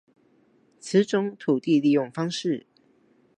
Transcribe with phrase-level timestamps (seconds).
[0.79, 2.65] 此種土地利用方式